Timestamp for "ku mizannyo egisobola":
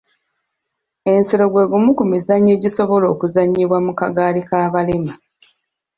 1.97-3.05